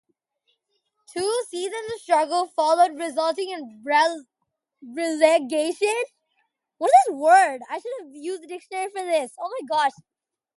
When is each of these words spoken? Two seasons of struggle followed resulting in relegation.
Two 1.15 1.31
seasons 1.51 1.93
of 1.93 2.01
struggle 2.01 2.47
followed 2.55 2.97
resulting 2.97 3.49
in 3.51 3.83
relegation. 3.83 5.93